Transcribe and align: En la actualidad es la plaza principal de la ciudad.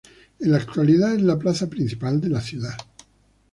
En 0.39 0.51
la 0.51 0.57
actualidad 0.57 1.13
es 1.13 1.21
la 1.21 1.37
plaza 1.37 1.67
principal 1.69 2.19
de 2.19 2.29
la 2.29 2.41
ciudad. 2.41 2.73